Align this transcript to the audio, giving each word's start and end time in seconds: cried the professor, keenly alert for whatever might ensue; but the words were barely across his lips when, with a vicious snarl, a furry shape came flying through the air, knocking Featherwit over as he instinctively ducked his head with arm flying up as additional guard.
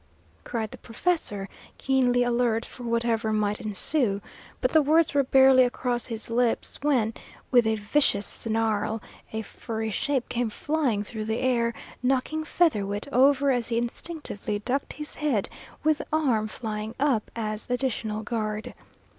cried 0.43 0.71
the 0.71 0.79
professor, 0.79 1.47
keenly 1.77 2.23
alert 2.23 2.65
for 2.65 2.81
whatever 2.81 3.31
might 3.31 3.61
ensue; 3.61 4.19
but 4.59 4.71
the 4.71 4.81
words 4.81 5.13
were 5.13 5.21
barely 5.23 5.63
across 5.63 6.07
his 6.07 6.27
lips 6.27 6.79
when, 6.81 7.13
with 7.51 7.67
a 7.67 7.75
vicious 7.75 8.25
snarl, 8.25 8.99
a 9.31 9.43
furry 9.43 9.91
shape 9.91 10.27
came 10.27 10.49
flying 10.49 11.03
through 11.03 11.25
the 11.25 11.37
air, 11.41 11.71
knocking 12.01 12.43
Featherwit 12.43 13.07
over 13.11 13.51
as 13.51 13.67
he 13.67 13.77
instinctively 13.77 14.57
ducked 14.65 14.93
his 14.93 15.13
head 15.17 15.47
with 15.83 16.01
arm 16.11 16.47
flying 16.47 16.95
up 16.99 17.29
as 17.35 17.69
additional 17.69 18.23
guard. 18.23 18.73